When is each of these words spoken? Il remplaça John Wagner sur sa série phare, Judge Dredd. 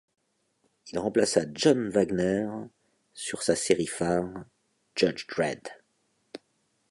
Il 0.91 0.97
remplaça 0.97 1.41
John 1.53 1.87
Wagner 1.89 2.49
sur 3.13 3.43
sa 3.43 3.55
série 3.55 3.85
phare, 3.85 4.45
Judge 4.95 5.27
Dredd. 5.29 5.67